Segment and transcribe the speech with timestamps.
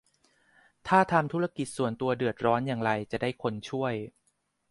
[0.87, 3.93] ถ้าทำธุรกิจส่วนตัวเดือดร้อนอย่างไรจะได้คนช่วย